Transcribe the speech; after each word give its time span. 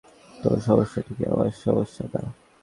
তোর 0.35 0.57
সমস্যাটা 0.67 1.11
কি 1.17 1.23
আমার 1.25 1.49
সমস্যা 1.63 2.03
না? 2.13 2.21